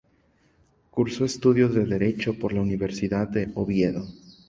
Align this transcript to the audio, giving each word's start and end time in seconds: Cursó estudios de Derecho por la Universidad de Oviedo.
Cursó 0.89 1.25
estudios 1.25 1.75
de 1.75 1.85
Derecho 1.85 2.33
por 2.39 2.53
la 2.53 2.61
Universidad 2.61 3.27
de 3.27 3.51
Oviedo. 3.53 4.03